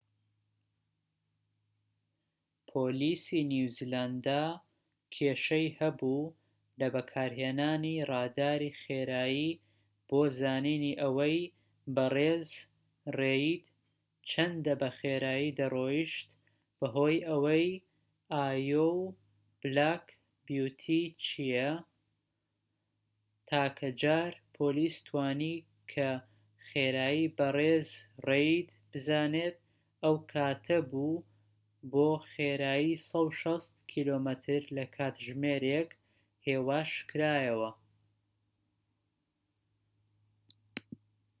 پۆلیسی 2.71 3.39
نیوزیلاندا 3.51 4.43
کێشەی 5.15 5.67
هەبوو 5.79 6.23
لە 6.79 6.87
بەکارهێنانی 6.93 8.03
ڕاداری 8.09 8.71
خێرایی 8.81 9.51
بۆ 10.09 10.21
زانینی 10.39 10.93
ئەوەی 11.01 11.37
بەڕێز 11.95 12.47
ڕێید 13.19 13.63
چەندە 14.29 14.73
بە 14.81 14.89
خێرایی 14.99 15.55
دەڕۆیشت 15.59 16.27
بەهۆی 16.79 17.17
ئەوەی 17.29 17.67
ئایۆو 18.35 18.95
بلاک 19.61 20.05
بیوتی 20.45 21.03
چیە، 21.23 21.69
تاکە 23.49 23.89
جار 24.01 24.31
پۆلیس 24.55 24.95
توانی 25.07 25.55
کە 25.91 26.09
خێرایی 26.67 27.31
بە 27.37 27.47
ڕیز 27.57 27.89
ڕێید 28.27 28.69
بزانێت 28.91 29.55
ئەو 30.03 30.15
کاتە 30.31 30.79
بوو 30.91 31.25
بۆ 31.91 32.09
خێرایی 32.33 32.93
160 33.09 33.71
کم/کاتژمێر 33.91 35.63
هێواشکرایەوە 36.47 37.69